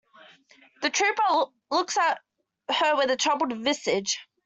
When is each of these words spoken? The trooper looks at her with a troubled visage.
The 0.81 0.89
trooper 0.89 1.45
looks 1.69 1.95
at 1.95 2.19
her 2.69 2.95
with 2.95 3.11
a 3.11 3.15
troubled 3.15 3.53
visage. 3.63 4.17